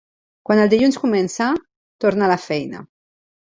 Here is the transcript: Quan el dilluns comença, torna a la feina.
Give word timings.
Quan 0.49 0.61
el 0.61 0.71
dilluns 0.71 0.97
comença, 1.03 1.51
torna 2.07 2.27
a 2.29 2.31
la 2.33 2.39
feina. 2.47 2.83